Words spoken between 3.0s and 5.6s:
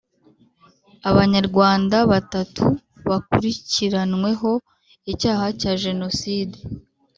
bakurikiranweho icyaha